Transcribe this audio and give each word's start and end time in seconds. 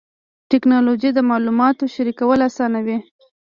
ټکنالوجي 0.51 1.09
د 1.13 1.19
معلوماتو 1.29 1.91
شریکول 1.95 2.39
اسانوي. 2.49 2.97